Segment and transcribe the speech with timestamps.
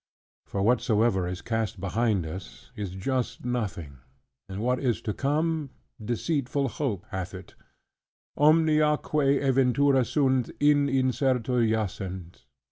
[0.47, 3.99] For whatsoever is cast behind us, is just nothing:
[4.49, 5.69] and what is to come,
[6.03, 7.53] deceitful hope hath it:
[8.35, 12.45] "Omnia quae eventura sunt, in incerto jacent."